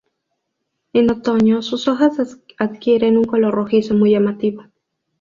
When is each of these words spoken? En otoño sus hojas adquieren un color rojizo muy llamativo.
En 0.93 1.11
otoño 1.11 1.61
sus 1.61 1.87
hojas 1.87 2.13
adquieren 2.57 3.19
un 3.19 3.25
color 3.25 3.53
rojizo 3.53 3.93
muy 3.93 4.09
llamativo. 4.09 4.63